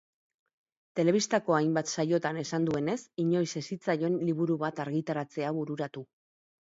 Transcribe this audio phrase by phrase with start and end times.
[0.99, 6.05] Telebistako hainbat saiotan esan duenez, inoiz ez zitzaion liburu bat argitaratzea bururatu.